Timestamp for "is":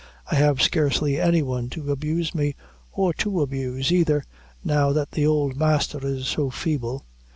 6.03-6.25